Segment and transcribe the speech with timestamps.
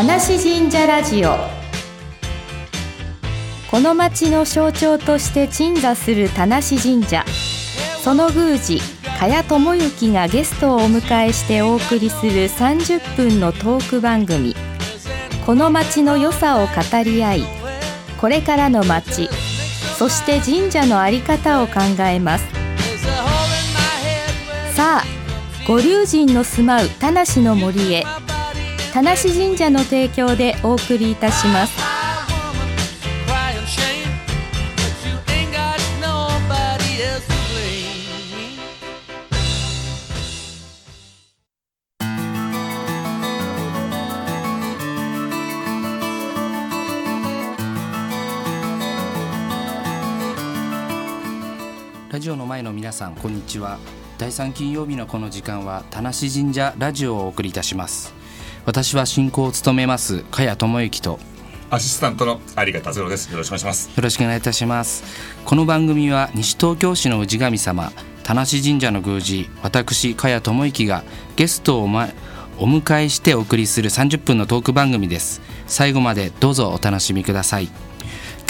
[0.00, 1.36] 田無神社ラジオ。
[3.70, 7.22] この町の象徴として鎮座する田無神社。
[8.02, 8.80] その宮司
[9.18, 14.56] 茅智之がゲストをお迎えしてお送りする30分のトーク番組。
[15.44, 16.72] この町の良さを語
[17.04, 17.44] り合い
[18.18, 19.28] これからの町
[19.98, 21.74] そして神社の在り方を考
[22.04, 22.46] えます。
[24.74, 25.04] さあ
[25.68, 28.29] ご龍神の住まう田無の森へ。
[28.92, 31.78] 田無神社の提供でお送りいたします。
[52.10, 53.78] ラジオの前の皆さんこんにちは。
[54.18, 58.19] 第3金曜日のこの時間は田無神社ラジオをお送りいたします。
[58.66, 61.18] 私は進行を務めます茅智之と
[61.70, 63.30] アシスタントの有賀達郎です。
[63.30, 63.90] よろしくお願いします。
[63.94, 65.04] よろしくお願いいたします
[65.44, 67.92] この番組は西東京市の氏神様
[68.24, 71.04] 田無神社の宮司私茅智之が
[71.36, 72.08] ゲストをお,、ま、
[72.58, 77.68] お迎えしてお送りする30分のトーク番組です最後までどうぞお楽しみください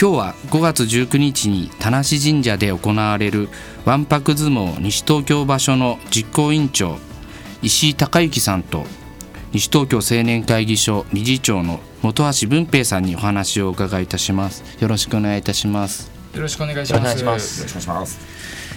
[0.01, 3.49] 今日は5月19日に田無神社で行われる
[3.85, 6.97] わんぱく相撲西東京場所の実行委員長
[7.63, 8.85] 石井孝之さんと
[9.53, 17.03] 西東京青年会議所理事長の本橋文平さんにお話をお伺いいたしますよろしくお願いいたしますよろしくお願いします。
[17.03, 18.21] よろしくお願いします。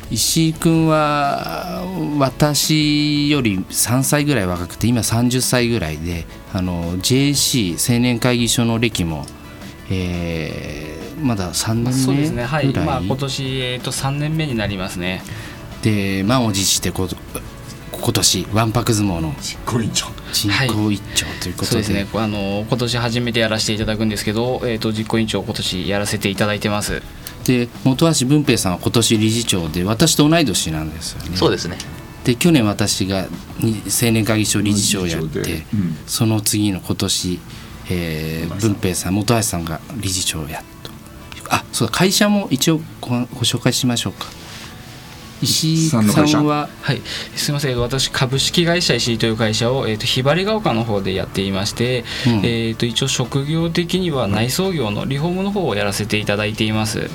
[0.10, 1.84] 石井君は
[2.18, 9.24] 私より3歳ぐらい若くて今30歳ぐらいであの JC 青年会議所の歴も、
[9.92, 12.02] えーまだ3年目ぐらい？
[12.02, 12.44] そうですね。
[12.44, 12.74] はい。
[12.74, 15.22] まあ今年えっ、と3年目になりますね。
[15.84, 17.16] で満を持してこと
[18.04, 20.08] 今年わんぱく相撲の実行委員長。
[20.34, 22.08] 人口一丁ということで,、そうですね。
[22.14, 27.02] あの今年初めてやらせていただくんですけど、えっ、と実行委員長今年やらせていただいてます。
[27.45, 31.38] で本橋文平さんは今年理事長で私と同い年なんですよね。
[31.38, 31.77] そうですね。
[32.26, 33.27] で去年私が
[33.60, 35.39] に青年会議所理事長をやって、
[35.73, 37.39] うんその次の今年、
[37.89, 40.92] えー、文平さん本橋さんが理事長をやっと
[41.50, 44.26] あそうだ会社も一応ごご紹介しましょうか
[45.43, 47.02] 石井さんさんの会社ははい。
[47.36, 47.80] すみません。
[47.80, 57.09] 私株式会社石井という会社をえっ、とひばりが丘の方でやっていまして、うんえっ、と一応職業的には内装業のリフォームの方をやらせていただいています。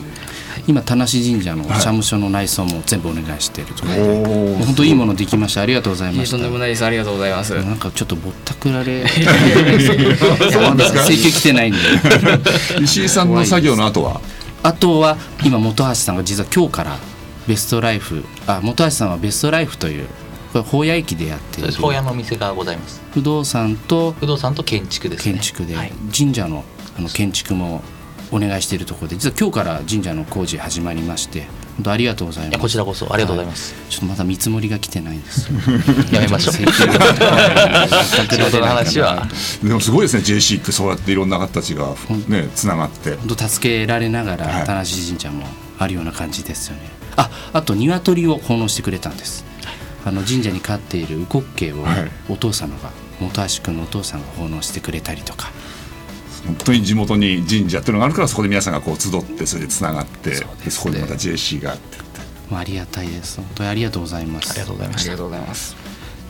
[0.67, 4.59] 今田無神社の社務所の内装も全部お願いしているところで、おお。
[4.59, 6.85] 本当いいものできましたありがとうございましたとんでもないです。
[6.85, 7.55] ありがとうございます。
[7.55, 11.79] なんかちょっとぼったくられ そうですか請求来てないんで
[12.85, 14.21] 石井さんの作業の後は？
[14.63, 16.99] あとは今本橋さんが実は今日から
[17.49, 20.07] ベストライフあ本橋さんはベストライフという
[20.53, 21.81] これ宝屋駅でやっているそうです。
[21.81, 23.03] 法屋のお店がございます。
[23.13, 25.33] 不動産と不動産と建築ですね。
[25.33, 25.93] 建築ではい。
[26.17, 26.65] 神社の
[26.99, 27.83] あの建築も
[28.31, 33.75] お願いしているところで実は今日から神社の工事始まりまして本当ありがとうございますいやこちらこそありがとうございます。
[33.89, 35.59] ちょっとまだ見積もりが来てないんですよ
[36.13, 36.55] やめましょう。
[36.61, 37.89] 請求が
[38.31, 39.27] 仕事の話は。
[39.63, 40.23] でもすごいですね。
[40.23, 41.95] JC ってそうやっていろんな方たちが
[42.27, 43.15] ねつながって。
[43.17, 45.47] 本当助けられながらはい田無神社も
[45.79, 49.45] あるような感じですよねああと鶏を奉納してくれたんです
[50.05, 52.91] あの神社に飼っている烏骨鶏をはいお父様が
[53.21, 55.51] 本橋君のお父さんが奉納してくれたりとか
[56.47, 60.51] 本当に地元に神社っていうのがあるからそこで皆さんがこう集ってそれでつながってそね
[60.83, 62.21] こにまた JC があってって。
[62.49, 65.19] まあありがたいです本当にありがとうございますありがとうございましたありが。
[65.19, 65.77] とうございます。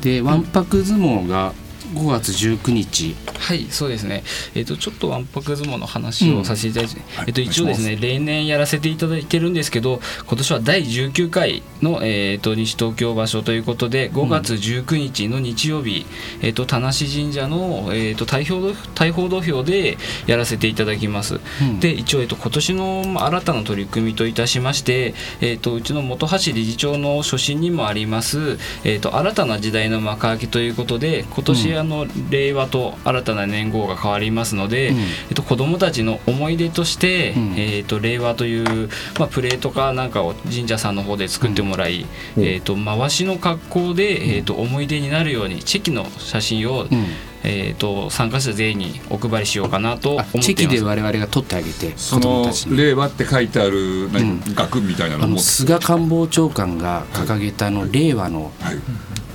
[0.00, 1.52] でわんぱく相撲が
[1.94, 3.14] 5月19日。
[3.38, 4.24] はい、そうですね。
[4.54, 16.06] えっ、とちょっとわんぱく相撲の話をさせていただいて、はいえっ、と一応ですね例年やらせていただいてるんですけど、今年は第19回のえっ、と西東京場所ということで、5月19日の日曜日、
[16.42, 21.40] えっ、と田無神社のえっ、と大砲大砲土俵でやらせていただきます。
[21.62, 21.80] うん。
[21.80, 34.96] で一応えっ、と今年のまあ新たな取り組みといたしまして、えっ、とうちの本橋理事長の初心にもあります、えっ、と新たな時代の幕開けということで、今年、うんあの令和と新たな年号が変わりますので、うん。
[34.98, 35.02] え
[35.32, 37.54] っと、子どもたちの思い出として、うん。
[37.56, 38.88] えっと令和という、
[39.18, 42.44] まあ、プレートかなんかを神社さんの方で作ってもらい、うん。
[42.44, 47.06] えっと回しの格好で、えっと思い出になるようにチェキの写真を、うん。
[47.44, 50.46] えっと参加者全員にお配りしようかなと思あっています。
[50.46, 58.78] チェキで我々が取ってあげてその令和って書いてある何額みたいなあのもの菅官房長官が掲げたあの令和のはい。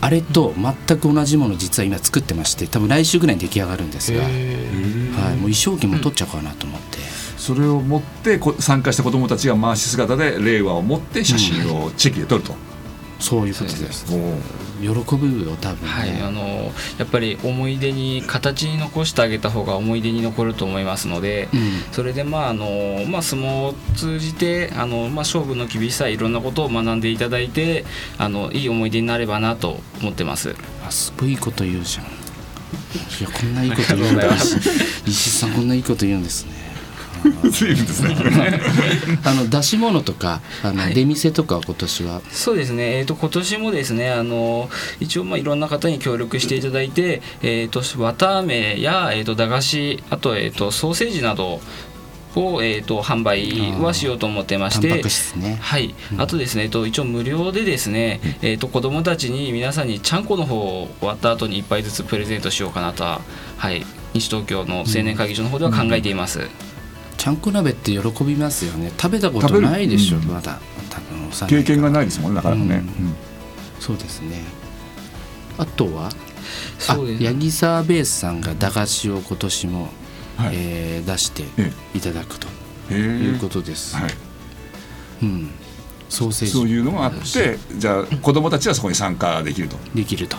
[0.03, 6.97] あれと全く同じもの実は今作ってまして多分来週ぐらいに出来上がるんですが、はい、もう衣装機も取っちゃおうかなと思って、
[7.37, 12.53] それを持ってこ参加した子どもたちが回し姿で令和を持って写真をチェキで撮ると。
[13.23, 14.05] そういうことです。
[14.81, 21.59] 喜ぶよ多分ね、はい、あのやっぱり思い出に形に残してあげた方が思い出に残ると思いますので、うん。
[21.93, 27.85] それでまああの、まあ、相撲を通じてあの、まあ、勝負の厳しさいろんなことを学んでいただいて
[28.17, 30.53] あのいい思い出になればなと思ってます。
[30.85, 32.05] あすごいこと言うじゃん。
[32.05, 32.07] い
[33.23, 34.27] やこんないいこと言うんだ。
[34.35, 34.57] 石
[35.07, 36.62] 石井さんこんないいこと言うんですね
[37.51, 38.15] 随分ですね
[39.23, 40.93] あの出し物とかあの、はい。
[40.93, 42.21] 出店とかは今年は？
[42.29, 51.59] そうですね、えー、と今年もですねあの一応まあいろんな方に協力していただいて、えー、と綿あめや、えー、と駄菓子あと,、えー、とソーセージなど
[52.35, 54.89] を、えー、と販売はしようと思ってまして
[55.59, 63.21] はい、あとですね、えっと、一応無料でですね、えっと、子どもたちに皆さんにちゃんこの方を終わった後に1杯ずつプレゼントしようかなとは、
[63.57, 66.49] はい、西東京の青年会議所の方では考えています、
[67.23, 68.91] ちゃんこ鍋って喜びますよね。
[69.01, 70.17] 食べたことないでしょ。
[70.19, 70.33] 食べる。
[70.33, 70.59] まだ。
[71.47, 72.79] 経験がないですもんねなかなかね、うん。
[72.79, 72.85] うん。
[73.79, 74.41] そうですね。
[75.57, 76.09] あとは？
[76.89, 79.89] あ八木沢ベースさんが駄菓子を今年も、
[80.35, 80.53] はい。
[80.53, 82.47] えー出してえいただくと
[82.93, 84.11] いうえことです、はい、
[85.21, 85.51] うん、
[86.09, 86.51] ソーセージ。
[86.51, 89.77] そういうのがあってじゃあ子供たちはそこに参加できると。
[89.95, 90.35] できると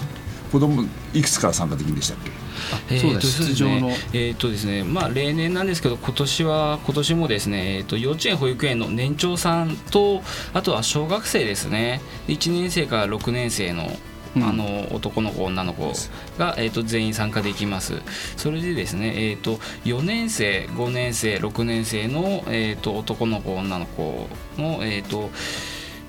[0.54, 2.30] 子供いくつから参加できるんでしたっけ？
[2.72, 4.08] あそうだえーと出場のですね。
[4.12, 4.84] えーとですね。
[4.84, 10.22] まあ、例年なんですけど今年は今年もですね、えー、と幼稚園保育園の年長さんと
[10.52, 12.00] あとは小学生ですね。
[12.28, 13.98] 1年生から6年生の
[14.36, 14.44] うん。
[14.44, 15.92] あの男の子女の子
[16.38, 18.00] が、えー、と全員参加できます。
[18.36, 25.30] それでですね、えー、と4年生5年生6年生の、えー、と男の子女の子の、えー、と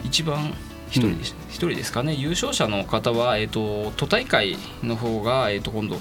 [0.03, 0.53] 一番
[0.99, 2.13] 一人です、一人ですかね。
[2.15, 5.99] 優勝者の方は、えー、と都大会の方が、えー、と今度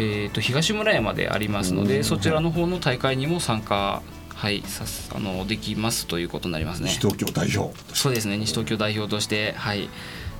[0.00, 4.00] えー、と東村山でありますのでそちらの方の大会にも参加、
[4.32, 6.90] はい、さすあのできますということになりますね。
[6.90, 7.00] 西。
[7.00, 7.76] 東京代表。
[7.94, 8.36] そうですね。
[8.38, 9.88] 西東京代表として、はい、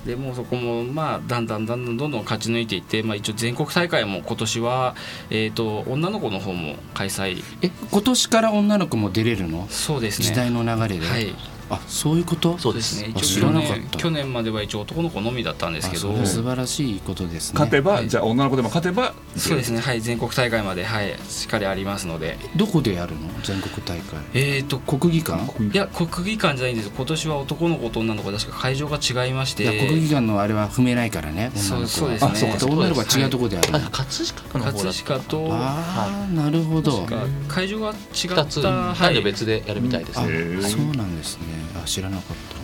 [0.06, 4.94] でもうそこも、まあ、だんだんだんだんどんどん勝ち抜いていって、まあ、一応全国大会も今年は、
[5.30, 7.42] えー、と女の子の方も開催。
[7.60, 9.66] え今年から女の子も出れるの？
[9.70, 10.26] そうですね。
[10.26, 11.34] 時代の流れで、はい
[11.70, 12.56] あそういうこと？
[12.58, 13.12] そうですね。
[13.14, 13.74] 一応去らなかった。
[13.74, 16.24] 年去年までは一応男の子のみだったんですけど。
[16.24, 17.58] 素晴らしいことですね。
[17.58, 18.08] 勝てば、はい。
[18.08, 19.80] じゃあ女の子でも勝てばそうですね。
[19.80, 20.00] はい。
[20.00, 22.38] 全国大会まで、はい、しっかりありますので。
[22.56, 23.28] どこでやるの？
[23.42, 24.20] 全国大会。
[24.34, 25.64] えー、と国技館？
[25.64, 29.64] いや国技館じゃないんです今年は男の子と女の子確か会場が違いまして。
[29.64, 31.52] いや国技館のあれは踏めないからね。
[31.54, 32.30] そうそうですね。
[32.32, 32.66] あそうか。
[32.66, 37.06] 女の子は違うところであるの、あ葛飾区の方だ葛った飾とああなるほど。
[37.46, 38.38] 会場が違った。
[38.38, 42.58] 2つは男女い別でやるみたいですあね、そうなんですねあ知らなかった。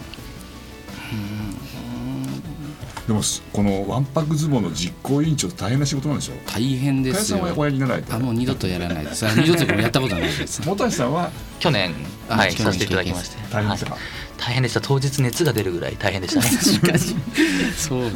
[3.06, 3.20] でも
[3.52, 6.32] このわんぱく相撲の実行委員長大変な仕事なんでしょ？
[6.50, 9.26] 大変で加谷さんすよはおやりになられてあもう二度とやらないです。
[9.26, 10.62] あ二度ともやったことないです。
[10.62, 11.31] 本橋さんは？
[11.61, 11.94] 去年、
[12.31, 13.37] あはい、させていただきまして。
[13.52, 13.87] 大変でした。
[13.91, 14.02] か、はい。
[14.38, 14.81] 大変でした。
[14.81, 16.99] 当日熱が出るぐらい大変でしたね。
[17.76, 18.11] そうだ。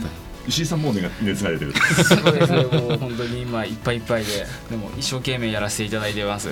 [0.48, 1.74] 石井さんも熱が出てる。
[1.74, 2.62] そうですね。
[2.62, 6.48] もう本当に今いっぱいいっぱいででも一生懸命やらせていただいてます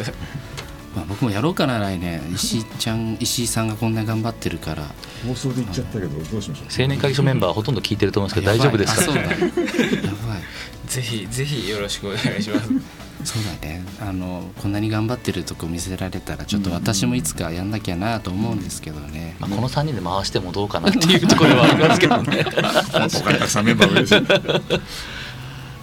[0.96, 2.22] まあ、僕もやろうかな来年。
[2.34, 4.84] 石井ちゃん石井さんがこんな頑張ってるから。
[5.28, 6.66] 放送で言っちゃったけどどうしましょう？
[6.82, 9.02] 青年会議所メンバーほとんど聞いてると思うんですけど大丈夫ですか？
[9.02, 9.20] あそうだ。
[9.20, 9.38] やばい。
[10.86, 12.68] ぜひぜひよろしくお願いします。
[13.24, 13.84] そうだね。
[14.00, 22.44] あのこんなに頑張ってるとこ見せられたらちょっと私もいつかやんなきゃなと思うんですけどね、まあ、この3人で回してもどうかなっていうところはありますけどね。
[22.44, 24.02] 他にたくさんメンバーがい。
[24.02, 24.14] るし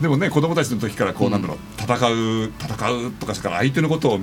[0.01, 4.19] でもね子供たちの時からこうなんだろう戦う戦うとかから相手のことを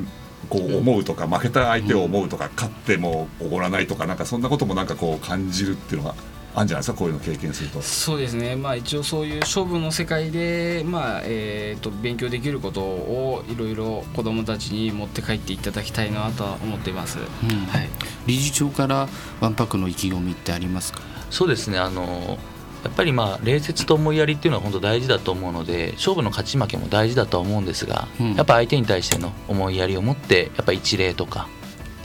[0.49, 6.15] こう思うとか負けた相手を思うとか勝ってもおごらないとかなんかそんなこともなんかこう感じるっていうのが
[6.55, 6.99] あるんじゃないですか？
[6.99, 7.81] こういうのを経験すると。
[7.81, 8.57] そうですね。
[8.57, 17.67] まあ一応そういう勝負の世界でまあえー、と勉強できることをいろいろ子どもたちに持って帰っていただきたいなとは思っています、うん。
[17.67, 17.89] はい。
[18.27, 19.09] 理事長から
[19.41, 21.03] わんぱくの意気込みってありますか？
[21.31, 21.79] そうですね。
[21.79, 22.39] あの
[22.85, 28.35] やっぱりまあ礼節と思いやりっていうのは本当大事だと思うので勝負の勝ち負けも大事だとは思うんですが、うん。
[28.35, 31.49] やっぱ相手に対しての思いやりを持ってやっぱ一礼とか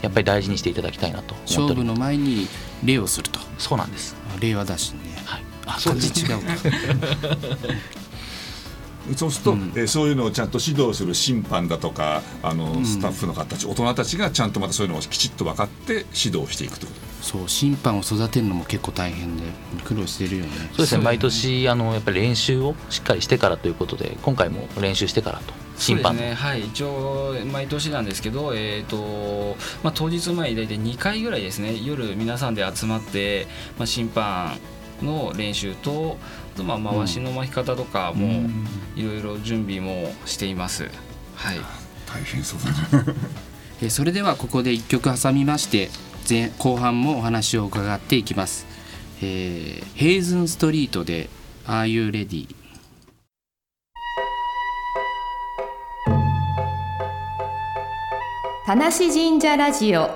[0.02, 2.46] やっぱり大事にしていただきたいなと勝負の前に
[2.84, 3.40] 礼をすると。
[3.58, 4.16] そうなんです。
[4.34, 4.98] あ礼はだしね。
[5.24, 5.42] はい。
[5.66, 7.66] あそうです感じ違うか。
[9.16, 9.72] そうすると、うん。
[9.76, 12.84] えーそういうのをちゃんと指導する審判だとかあの、ん。
[12.84, 19.42] スタッフの方たち大人たちがちゃんとまたそういうのをきちっと分かって指導していくというこそう審判を育てるのも結構大変で
[19.84, 20.50] 苦労してるよね。
[20.68, 21.02] そうですね。
[21.02, 26.34] 毎年あのやっぱり練習をしっかりしてからということで今回も練習してからと審判そうですね。
[26.36, 34.56] はい一応毎年なんですけどえっ、とまあ当日前に大体2回ぐらいですね夜皆さんで集まって、まあ、審判
[35.02, 36.18] の練習と
[36.54, 38.48] あとまあ回しの巻き方とかも
[38.94, 40.88] いろいろ準備もしています。
[41.34, 41.58] はい。
[42.06, 42.60] 大変そう
[42.92, 43.14] だな
[43.82, 45.90] えーそれではここで1曲挟みまして
[46.28, 48.66] 前後半もお話を伺っていきます
[49.22, 51.30] えーヘイズンストリートで
[51.66, 52.54] 「Are You Ready?」
[58.66, 60.10] 田無神社ラジオ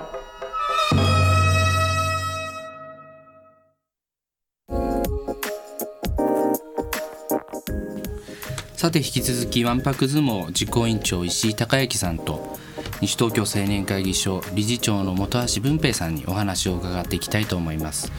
[8.75, 12.57] さて引き続きわんぱく相撲実行委員長石井孝之さんと
[13.01, 18.11] 西東京青年会議所理事長の本橋文平さんにお話を伺っていきたいと思います。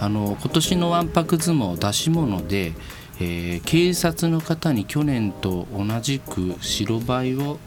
[0.00, 2.74] あの今年のわんぱく相撲出し物で、
[3.20, 7.58] えー警察の方に去年と同じく白バイを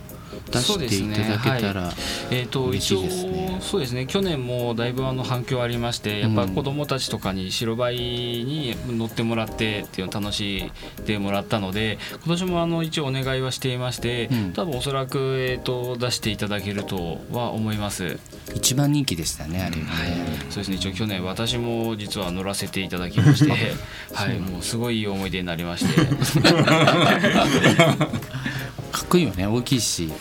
[0.51, 1.91] 出していただけたら、
[2.29, 4.05] えー、と嬉しい一応そうですね。
[4.05, 10.71] 去年もだいぶあの反響ありましてやっぱ子どもたちとかに白バイに乗ってもらってっていうのを楽し
[11.01, 14.53] んでもらったので今年もあの一応お願いはしていまして、うん。
[14.53, 18.19] 多分おそらく、えー、と出していただけるとは思います。
[18.55, 19.87] 一番人気でしたねあれはね、
[20.49, 20.75] そうですね。
[20.75, 23.51] 一応去年私も実は乗らせていただきまして
[24.13, 24.39] はい。
[24.39, 26.01] もうすごいいい思い出になりまして
[28.91, 30.11] かっこいいよね大きいし。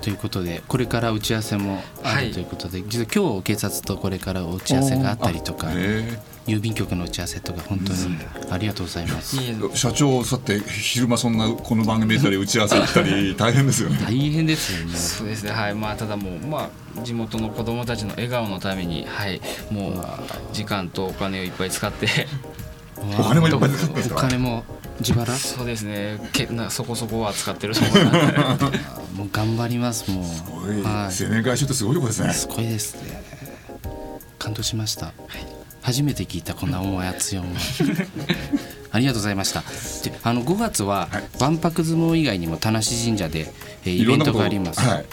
[0.00, 2.28] ということでこれから打ち合わせもあはい。
[2.28, 6.04] るということで、実は今日警察とこれから打ち合わせがあったりとかへ
[6.46, 8.16] 郵便局の打ち合わせとか本当に
[8.50, 9.76] ありがとうございます、いええ。
[9.76, 13.98] 社長さって昼間そんなこの番組出たり打ち合わせ行ったり 大変ですよね。
[14.02, 14.96] 大変ですよね。
[14.96, 15.50] そうですね。
[15.50, 15.74] はい。
[15.74, 19.40] まあただもうまあ地元の子どもたちの笑顔のためにはい。
[19.70, 22.06] もう時間とお金をいっぱい使って
[23.18, 24.64] お金もいっぱい使ってお金も
[25.00, 25.32] 自腹？
[25.34, 26.18] そうですね。
[26.32, 28.64] けなそこそこは使ってると思います
[29.14, 30.24] もう頑張りますもう。
[30.24, 30.82] すごい。
[30.82, 31.24] はい。
[31.24, 32.32] 青年会所ってすごいとこですね。
[32.32, 33.22] すごいですね。
[34.38, 35.12] 感動しました、
[35.82, 37.56] 初めて聞いたこんな重い熱い思い
[38.90, 39.60] ありがとうございました。
[39.60, 39.66] で
[40.22, 41.42] あの5月ははい。
[41.42, 43.52] わんぱく相撲以外にも田無神社で、
[43.84, 45.06] えーイベントがあります、はい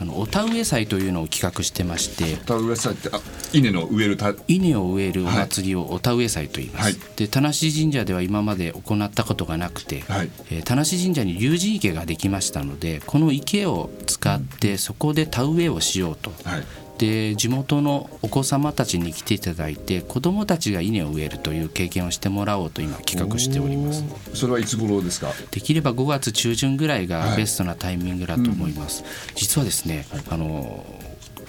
[0.00, 3.20] あのお田植え祭というのを企画してまして田植え祭ってあ
[3.52, 6.96] 稲の植えるた稲を植えるお祭りをお田植え祭と言います、はい。
[7.16, 10.30] で田無神社では今まで行ったことがなくて、はい。
[10.50, 16.32] えー田無神社に龍神池ができましたのでこの池を使ってそこで田植えをしようと。
[16.44, 16.64] はい
[16.98, 24.04] で地元のお子様たちに来ていただいて子どもたちが稲を植えるという経験をしてもらおうと今企画しております。
[24.34, 25.32] それはいつ頃ですか？
[25.50, 27.36] できれば5月中旬ぐらいがはい。
[27.36, 29.04] ベストなタイミングだと思います、
[29.36, 30.84] 実はですね、あの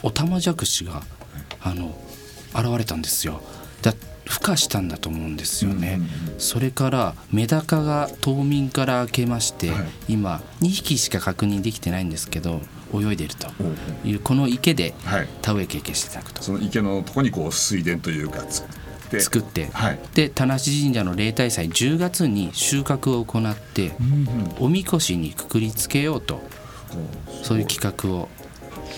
[0.04, 1.02] オタマジャクシが
[1.62, 1.98] あの
[2.54, 3.42] 現れたんですよ。
[3.82, 3.94] だ
[4.26, 9.86] 孵化したんだと思うんですよね、うんうんそれからメダカが冬眠から明けまして、はい。
[10.08, 12.62] 今2匹しか確認できてないんですけど
[12.94, 13.48] 泳いでると
[14.04, 15.28] いうこの池ではい。
[15.42, 16.44] 田植え経験していただくと。
[16.44, 18.72] その池のとこにこう水田というか作っ
[19.10, 20.00] て作って、はい。
[20.14, 24.66] で田無神社の例大祭10月に収穫を行ってうんうん。
[24.66, 26.42] おみこしにくくりつけようとこ
[27.28, 28.30] うそういう企画を、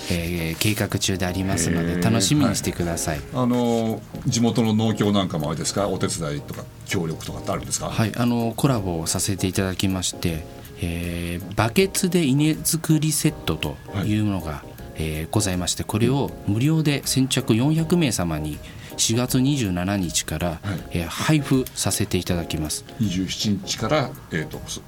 [0.09, 3.21] えー計画中でありますので楽しみにしてください。
[3.33, 5.87] あの地元の農協なんかもあれですか？
[5.87, 7.89] お手伝いとか協力とかってあるんですか？
[7.89, 10.45] はい、あのコラボをさせていただきまして、
[10.81, 14.63] えーバケツで稲作りセットというのが、
[14.95, 18.57] えーございましてこれを無料で先着400名様に
[18.97, 20.59] 4月27日から、
[20.91, 22.85] えー配布させていただきます。
[22.99, 24.81] 27日から、えー、とそ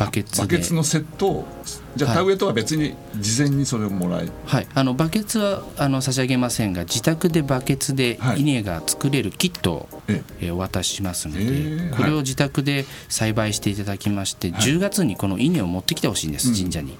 [0.00, 0.42] バケツで。
[0.42, 1.48] バケツのセットを
[1.94, 8.40] じゃあはい田植えとは別に事前にそれをもらえはい、あのバケツはあの差し上げませんが自宅でバケツではい。
[8.40, 10.46] 稲が作れるキットを、ええ。
[10.46, 16.54] ーお渡ししますので、これを自宅で栽培していただきまして、10月にこの稲を持ってきてほしいんです、うん。
[16.54, 16.98] 神社に。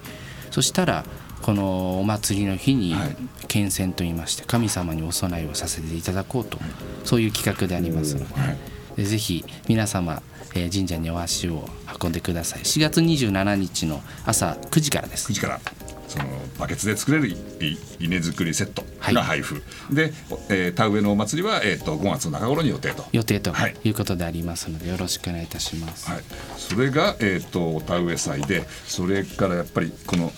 [0.51, 1.05] そしたら
[1.41, 3.15] このお祭りの日にはい。
[3.47, 6.59] 献泉といいまして神様にお供えをさせていただこうと。
[7.03, 8.39] そういう企画でありますので。
[8.39, 8.57] はい。
[8.97, 10.21] でぜひ皆様、
[10.55, 11.67] えー神社にお足を
[12.01, 12.61] 運んでください。
[12.61, 15.29] 4月27日の朝9時からです。
[15.31, 15.59] 9時から。
[16.07, 16.25] その
[16.59, 17.31] バケツで作れるい
[17.61, 19.13] い稲作りセットはい。
[19.13, 20.11] が配布、で、
[20.49, 23.05] えー田植えのお祭りは、えー、と5月の中頃に予定と。
[23.13, 23.75] 予定とはい。
[23.85, 26.09] いうことでありますのでよろしくお願いいたします。
[26.11, 26.23] はい、
[26.57, 30.33] それが、えー、と田植え祭でそれからやっぱりこの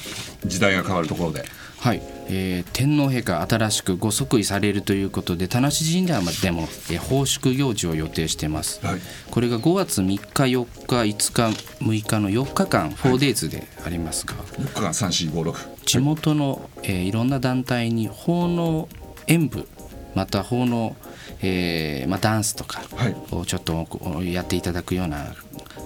[0.46, 1.44] 時代が変わるところで。
[1.80, 9.00] はい、えー天皇陛下新しくご即位されるということで田無神社でも、えー奉祝行事を予定してます、はい。
[9.30, 18.88] これが5月3日4日5日6日の4日間 4days でありますが、4日間3456地元の、えーいろんな団体に奉納
[19.28, 19.68] 演舞
[20.16, 20.96] また奉納、
[21.42, 23.16] えーまあ、ダンスとかはい。
[23.32, 25.34] をちょっとおやっていただくような、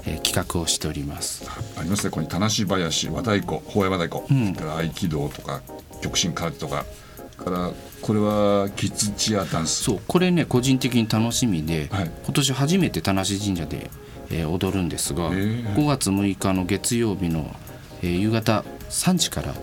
[0.05, 1.45] えー企画をしております。
[1.77, 2.09] ありますね。
[2.11, 4.53] ここに田無林和太鼓法山太鼓、うん。
[4.53, 5.61] 合気道とか
[6.01, 6.85] 極真空手とか
[7.37, 9.83] からこれはキッズチアダンス？
[9.83, 12.11] そうこれね個人的に楽しみで、はい。
[12.23, 13.89] 今年初めて田無神社で、
[14.29, 15.75] えー踊るんですが、へー。
[15.75, 17.55] 5月6日の月曜日の、
[18.01, 19.53] えー夕方3時から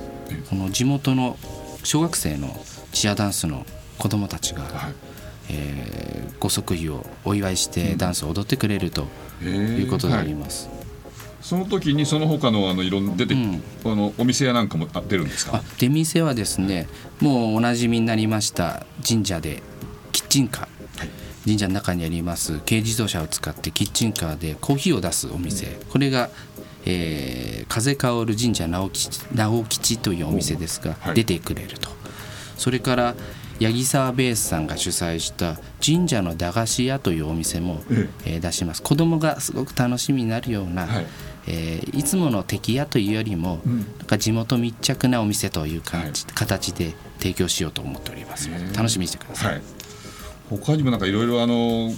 [0.50, 1.36] この地元の
[1.82, 2.56] 小学生の
[2.92, 3.64] チアダンスの
[3.98, 4.94] 子どもたちが、はい。
[5.50, 9.06] えーご即位をお祝いしてダンスを踊ってくれると
[9.42, 10.68] いうことであります。
[11.44, 13.62] その時にその他のあのいろんな出て、うん。
[13.84, 15.58] あのお店やなんかもあ出るんですか？
[15.58, 16.88] あ出店はですね
[17.20, 19.62] もうおなじみになりました神社で
[20.10, 25.66] キッチンカー、神社の中にあります軽自動車を使ってキッチンカーでコーヒーを出すお店。
[25.90, 26.30] これが、
[26.86, 31.14] えー風香る神社直吉直吉というお店ですが、はい。
[31.14, 31.90] 出てくれると。
[32.56, 33.14] それから
[33.60, 38.08] 八木沢ベースさんが主催した神社の駄菓子屋というお店も、え。
[38.24, 38.82] えー出します。
[38.82, 41.06] 子供がすごく楽しみになるような、はい
[41.46, 43.78] えーいつもの敵屋というよりも、ん。
[43.98, 49.54] なんか地元密着なお店という感じ、は形で提供しようと思っておりますので楽しみにしてください。
[49.54, 49.62] はい。
[50.50, 51.90] 他にもなんかいろいろあの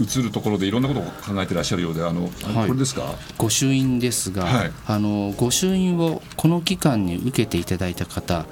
[0.00, 2.22] 映るところでいろんなことを考えてらっしゃるようであの、
[2.54, 2.66] はい。
[2.66, 3.14] これですか？
[3.38, 4.72] 御朱印ですが、はい。
[4.86, 8.46] あの御朱印をこの期間に受けていただいた方、はい。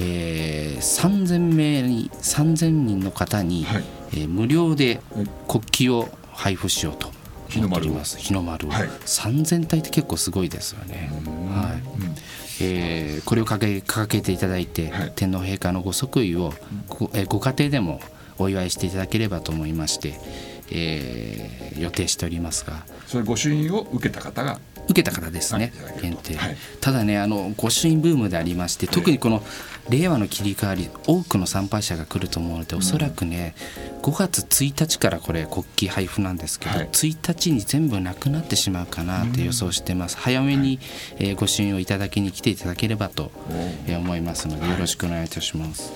[0.00, 3.84] えー3000名に3000人の方に、はい。
[4.12, 5.26] えー無料ではい。
[5.48, 7.10] 国旗を配布しようと
[7.48, 8.88] 日の丸日の丸を、はい。
[8.88, 11.10] 3000体って結構すごいですよね。
[11.50, 11.82] はい。
[12.60, 15.12] えーこれを掲げ掲げていただいて、はい。
[15.14, 16.52] 天皇陛下のご即位を
[16.88, 18.00] ご,、えーご家庭でも
[18.38, 20.14] お祝いしていただければと思いまして、
[20.70, 22.84] えー予定しておりますが。
[23.06, 24.58] それ御朱印を受けた方が。
[24.88, 26.02] 受けた方ですね、はい。
[26.02, 26.56] 限定、はい。
[26.80, 29.42] ただねあの御朱印ブームでありまして特にこの
[29.88, 33.54] 令和の切り替わり多くの参拝者が来ると思うのでおそらくね
[34.02, 36.88] 5月1日からこれ国旗配布なんですけど、はい。
[36.88, 40.78] 1日に全部なくなってしまうかなって予想してます、早めに、
[41.18, 43.32] えー御朱印をいただきに来ていただければと、
[43.88, 45.92] えー思いますのでよろしくお願いいたします。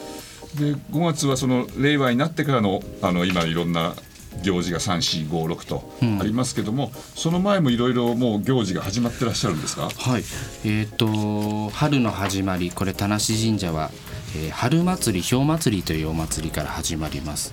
[0.56, 3.94] で5月はその令和になってからのあの今いろんな
[4.42, 9.88] 行事が3456とありますけども、その前もいろいろもう行事が始まってらっしゃるんですか？
[9.97, 10.23] はい、
[10.64, 13.90] えー、と春の始まりこれ田無神社は、
[14.37, 17.52] えー春祭り氷祭りというお祭りから始まります、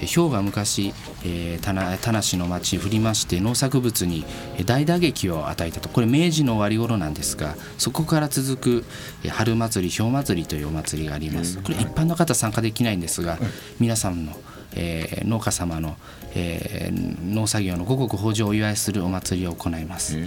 [0.00, 0.92] えー氷が昔、
[1.24, 4.24] えー、田無の町に降りまして農作物に
[4.56, 5.88] えー大打撃を与えたと。
[5.88, 8.84] これ明治の終わり頃なんですがそこから続く、
[9.24, 11.58] えー春祭り氷祭りというお祭りがあります。
[11.58, 13.38] これ一般の方参加できないんですが
[13.78, 14.32] 皆さんの
[14.74, 15.96] えー農家様の、
[16.34, 20.18] えー農作業の五穀豊穣をお祝いするお祭りを行います。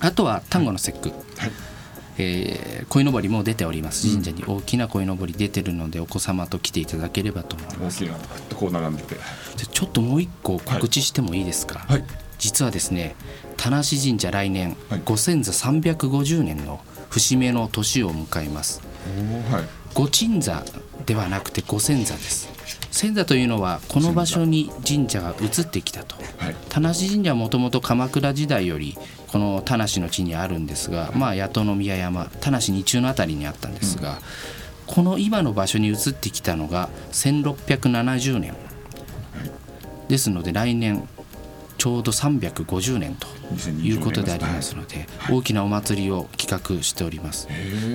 [0.00, 1.12] あとは丹後の節句、
[2.18, 4.10] えー鯉のぼりも出ております。
[4.10, 4.44] 神社に。
[4.44, 8.04] 大きな鯉のぼり出てるのでお子様と来ていただければと思います。
[8.04, 8.16] 大きな
[8.56, 9.14] こう並んでて。
[9.14, 9.20] で
[9.70, 12.04] ちょっともう一個告知してもいいですか、はい。
[12.38, 13.14] 実はですね
[13.56, 15.02] 田無神社来年、はい。
[15.04, 18.82] ご先祖350年の節目の年を迎えます。
[19.50, 19.64] はい。
[19.94, 20.64] ご鎮座
[21.06, 22.48] ではなくてご先座です
[22.90, 26.16] 先座というのはこの場所に神社が移ってきたと。
[26.38, 26.56] はい。
[26.68, 28.96] 田無神社はもともと鎌倉時代より
[29.28, 34.18] この田無の地にあるんですが、まあ、八戸宮山田無二中の辺りにあったんですが、
[34.86, 38.54] この今の場所に移ってきたのが1670年。
[40.08, 41.08] ですので来年
[41.82, 43.26] ちょうど350年と
[43.82, 47.48] いうことでありますので大きなお祭りを企画しております。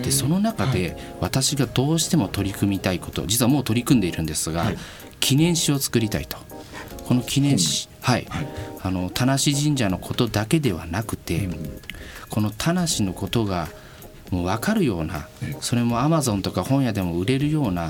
[0.04, 4.74] でその中で私がどうしても取り組みたいこと実はもう取り組んでいるんですが、
[5.22, 6.36] 記念誌を作りたいと。
[7.06, 8.28] この記念誌はい、
[8.82, 11.48] あの田無神社のことだけではなくて、
[12.30, 13.70] この田無のことが
[14.32, 15.30] もう分かるような
[15.62, 17.90] それもアマゾンとか本屋でも売れるような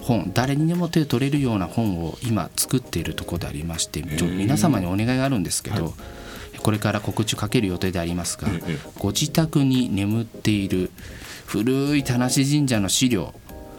[0.00, 5.94] 本誰にでも手を取れるような本を今作っているところでありましてちょ皆様にお願いがあるんですけど、
[6.62, 10.90] これから告知をかける予定でありますが、ええご自宅に眠っている
[11.46, 13.34] 古い田無神社の資料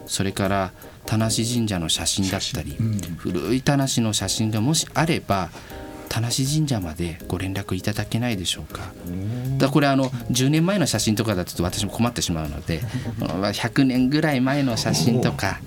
[0.05, 0.71] それから
[1.05, 2.75] 田無神社の写真だったり、
[3.17, 5.49] 古い田無の写真がもしあれば
[6.09, 8.93] 田無神社までご連絡いただけないでしょうか。
[9.57, 12.81] だこれあの10年前の写真とかだと私も困ってしまうので
[13.19, 15.59] この100年ぐらい前の写真とか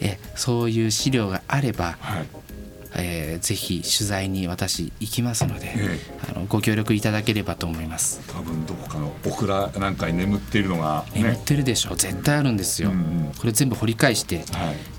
[0.00, 2.26] えそういう資料があれば、はい。
[2.98, 5.98] えーぜひ取材に私行きますので、え
[6.34, 8.22] あのご協力いただければと思います。
[8.28, 11.96] 多分どこかのオクラなんかに眠っているのが眠っねてるでしょう。
[11.96, 13.32] 絶対あるんですよ、うんうん。
[13.38, 14.46] これ全部掘り返して、はい。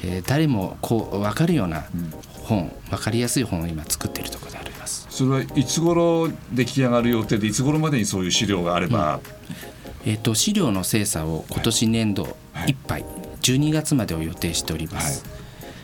[0.03, 1.85] えー誰もこう分かるような
[2.43, 5.07] 本分かりやすい本を今作っているところであります。
[5.09, 9.19] それはいつ頃出来上がる予定でいつ頃までにそういう資料があれば、
[10.05, 13.05] えー、と資料の精査を今年年度いっぱい、
[13.53, 15.23] 12月までを予定しております、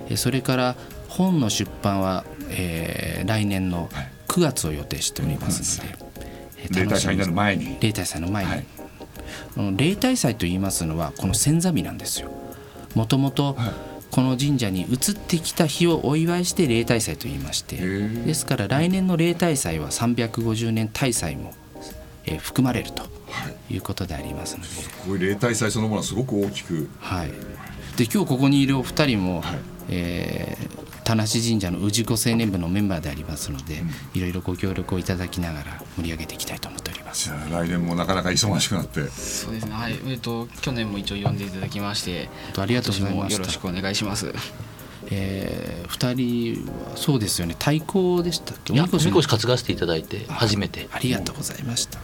[0.07, 0.75] えーそれから
[1.07, 3.87] 本の出版は、えー来年の
[4.27, 5.95] 9月を予定しておりますので、
[6.57, 7.77] えー例大祭になる前に。
[7.79, 8.65] 例大祭の前に、はい。
[9.77, 12.31] 例大祭といいますのはこの先座日なんですよ。
[12.95, 13.93] もともとはい。
[14.11, 17.77] この神社に移ってきた日をお祝いして例大祭と言いまして。
[17.77, 18.25] ー。
[18.25, 21.53] ですから来年の例大祭は350年大祭も、
[22.25, 23.03] えー含まれると
[23.69, 23.77] い。
[23.77, 24.69] うことでありますので、
[25.05, 26.89] こういう例大祭そのものはすごく大きく。
[26.99, 27.31] はい、
[27.97, 29.59] で今日ここにいるお二人も、はい。
[29.89, 33.83] えー田無神社の氏子青年部のメンバーでありますので、
[34.13, 37.25] いろいろご協力をいただきながら盛り上げていきたいと思っております。
[37.25, 39.05] じゃあ来年もなかなか忙しくなって。
[39.09, 39.73] そうですね。
[39.73, 39.99] はい。
[40.05, 43.41] えっ、と去年も一応呼んでいただきましてありがとうございました。
[43.41, 44.33] 今年もよろしくお願いします。
[45.11, 47.57] えー、二人はそうですよね。
[47.59, 48.71] 対抗でしたっけ？
[48.71, 50.87] いやおおみこしみこし担がせていただいて初めて。
[50.93, 51.99] ありがとうございました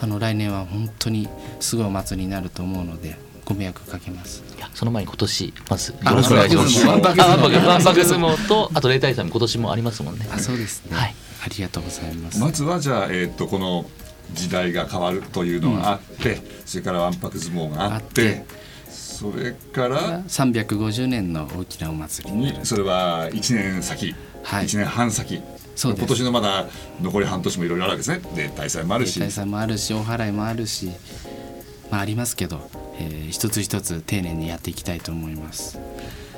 [0.00, 1.28] あの来年は本当に
[1.60, 4.42] すごいお祭りになると思うのでご迷惑かけます。
[4.56, 6.86] いやその前に今年まずよあろしくお願いします。
[6.86, 13.86] わんぱく相撲とあと例大祭も今年もありますもんねあそうですね、はいありがとうございます、まずはじゃあ、えー、とこの
[14.34, 18.44] 時代が変わるというのがあって、それからわんぱく相撲があって
[18.88, 25.42] それから350年の大きなお祭りにそれは1年先、はい1年半先
[25.88, 26.66] 今年のまだ
[27.00, 28.20] 残り半年もいろいろあるわけですね。
[28.34, 29.18] で大祭もあるし。
[29.18, 30.90] 大祭もあるしお祓いもあるし
[31.90, 32.60] まあありますけど、
[32.98, 35.78] えー一つ一つ丁寧にやっていきたいと思います。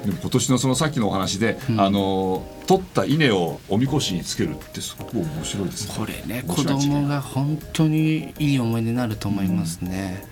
[0.05, 5.94] でも今年のそのさっきのお話で、あの取った稲をおみこしにつけるってすごく面白いですね。
[5.96, 10.24] これね子供が本当にいい思い出になると思いますね、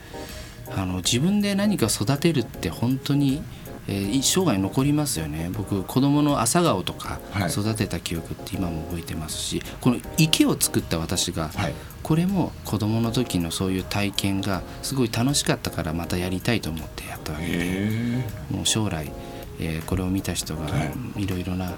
[0.77, 3.43] あの自分で何か育てるって本当に、
[3.91, 5.51] えー生涯残りますよね。
[5.53, 7.51] 僕子供の朝顔とかはい。
[7.51, 11.75] 育てた記憶って今も覚えてますし、この池を作った私が、はい。
[12.03, 19.13] これも子供の時のそういう体験がすごい楽しかったからまたやりたいと思ってやったわけでへもう将来、
[19.59, 20.85] えーこれを見た人がは
[21.17, 21.27] い。
[21.27, 21.75] ろいろな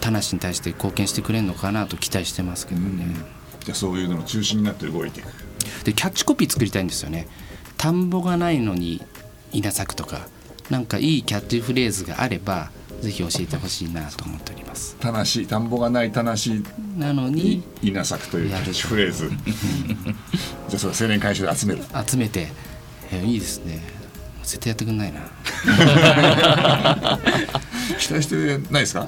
[0.00, 3.06] 田無に対して貢献してくれるのかなと期待してますけどね。
[3.60, 5.28] えじゃあそういうのの中心になって動いていく。
[5.84, 7.26] でキャッチコピー作りたいんですよね。
[7.78, 9.02] 田んぼがないのに
[9.52, 10.26] 稲作とか
[10.70, 12.70] なんかいいキャッチフレーズがあれば
[13.02, 14.96] ぜひ教えてほしいなと思っております。
[14.98, 16.34] 田無田んぼがない田無
[16.96, 19.30] なのにに稲作というキャッチフレーズ。
[20.68, 21.82] じゃあそれ青年会社で集める。
[22.06, 22.50] 集めて、
[23.12, 23.82] えーいいですね。
[24.42, 25.20] 絶対やってくんないな。
[27.98, 29.06] 期待してないですか？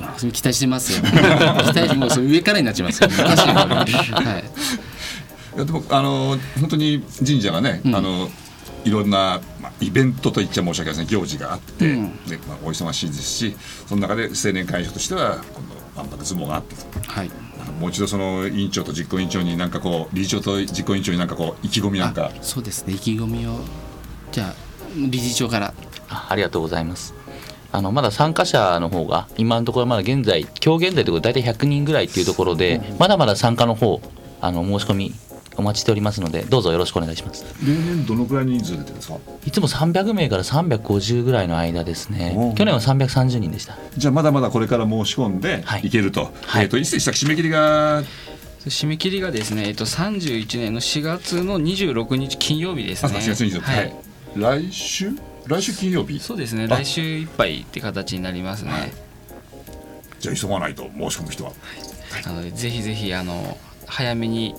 [0.00, 1.02] あそれ期待してますよ。
[1.02, 1.08] 期
[1.78, 3.08] 待もうそれ上からになっちゃいますよ。
[3.12, 4.44] おかしいな はい。
[5.56, 7.94] いやでもあの本当に神社がね、うん。
[7.96, 8.30] あの
[8.84, 12.24] いろんな、まあ、イベントと言っちゃ申し訳ないですね行事があって、うん。
[12.26, 16.74] でまあ、お忙しいですしその中で青年会社としてはこの万博相撲があって
[17.08, 17.30] はい。
[17.80, 22.32] もう一度その委員長と実行委員長になんかこう理事長と実行委員長になんかこう意気込みなんか。
[22.34, 22.94] あそうですね。
[22.94, 23.60] 意気込みを
[24.30, 24.54] じゃあ
[24.96, 25.74] 理事長から。
[26.08, 27.14] あありがとうございます。
[27.74, 34.02] あのまだ参加者の方が今のところまだ現在今日現在ということで大体100人ぐらいっていうところでまだまだ参加の方
[34.42, 35.14] あの申し込み
[35.56, 37.44] お待ちしておりますのでどうぞよろしくお願いします。
[37.66, 39.18] 例年どのくらい人数出てるんですか？
[39.46, 43.76] いつも300名から350ぐらいの間ですおねう去年は330人でした。
[43.96, 45.82] じゃあまだまだこれから申し込んではい。
[45.86, 46.64] いけると,、はい。
[46.64, 48.02] えー、といつでしたっけ締め切りが
[48.66, 54.62] 締め切りがですね、えっと、31年の4月の26日金曜日ですあね4月26日、ははい。
[54.62, 55.10] い、来週？
[55.46, 56.20] 来週金曜日？
[56.20, 56.68] そうですねあ。
[56.68, 58.70] 来週いっぱいって形になりますね、
[60.20, 61.52] じゃあ急がないと申し込む人は。
[62.24, 64.54] なのでぜひぜひあの早めに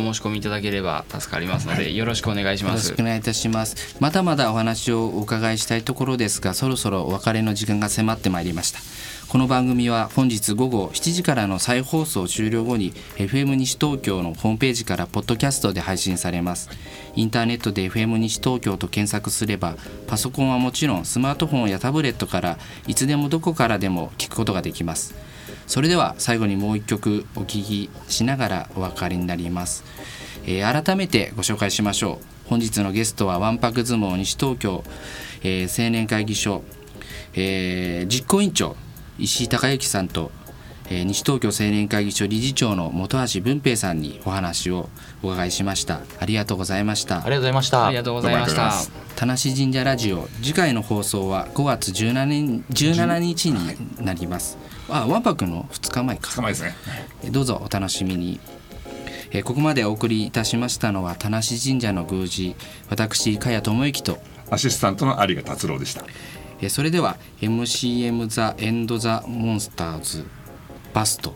[0.00, 3.96] お申し込みいただければ助かりますので、よろしくお願いしよろますしくお願いいたします。
[4.00, 8.80] まだまだお話をお伺いしたいところですがそろそろお別れの時間が迫ってまいりました。
[9.28, 16.70] この番組は本日午後7時からの再放送終了後に FM 西東京のホームページからポッドキャストで配信されます。
[17.14, 25.14] インターネットで FM 西東京と検索すればパソコンはもちろんスマートフォンやタブレットからいつでもどこからでも聞くことができます
[25.68, 29.84] それでは最後にもう一曲お聴きしながらお別れになります、
[30.46, 32.48] えー改めてご紹介しましょう。
[32.48, 34.82] 本日のゲストはわんぱく相撲西東京、
[35.42, 36.62] えー青年会議所、
[37.34, 38.76] えー実行委員長
[39.18, 40.30] 石井孝之さんと、
[40.90, 44.88] えー西東京青年会議所理事長の本橋文平さんにお話を
[45.22, 46.00] お伺いしました。
[46.18, 47.24] ありがとうございました。
[47.24, 47.86] ありがとうございました。
[47.86, 49.16] ありがとうございました。
[49.16, 52.24] 田無神社ラジオ次回の放送は5月17
[52.70, 54.56] 日 ,17 日になります。
[54.88, 56.30] あわんぱくの2日前か。
[56.34, 56.74] 捕まえですね。
[57.24, 58.40] えどうぞお楽しみに。
[59.30, 62.56] えーここまでお送りいたしましたのは田無神社の宮司
[62.88, 64.18] 私茅智之と
[64.50, 66.04] アシスタントの有賀達郎でした。
[66.62, 70.24] えーそれでは MCM ザ・エンド・ザ・モンスターズ
[70.92, 71.34] バスト